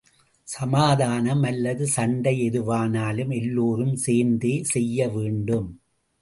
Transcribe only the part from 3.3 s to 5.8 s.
எல்லோரும் சேர்ந்தே செய்ய வேண்டும்.